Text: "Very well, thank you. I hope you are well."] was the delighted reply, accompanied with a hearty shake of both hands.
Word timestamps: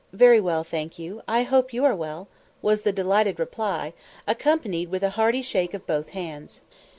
"Very 0.13 0.39
well, 0.39 0.63
thank 0.63 0.97
you. 0.97 1.21
I 1.27 1.43
hope 1.43 1.71
you 1.73 1.85
are 1.85 1.93
well."] 1.95 2.27
was 2.63 2.81
the 2.81 2.91
delighted 2.91 3.37
reply, 3.39 3.93
accompanied 4.25 4.89
with 4.89 5.03
a 5.03 5.11
hearty 5.11 5.43
shake 5.43 5.75
of 5.75 5.85
both 5.85 6.09
hands. 6.09 6.59